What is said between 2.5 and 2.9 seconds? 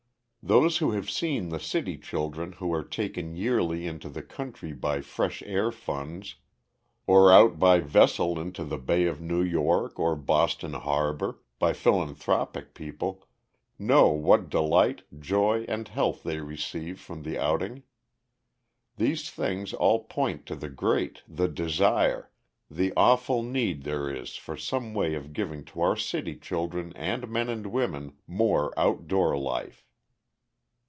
who are